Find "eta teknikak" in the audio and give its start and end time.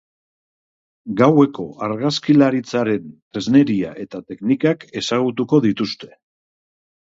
4.07-4.89